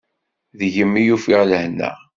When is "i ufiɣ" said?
1.01-1.41